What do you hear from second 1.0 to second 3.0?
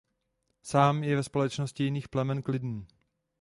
je ve společnosti jiných plemen klidný.